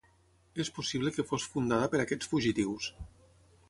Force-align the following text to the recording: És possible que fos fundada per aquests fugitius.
És 0.63 0.71
possible 0.77 1.13
que 1.19 1.27
fos 1.33 1.47
fundada 1.53 1.93
per 1.93 2.03
aquests 2.07 2.35
fugitius. 2.35 2.93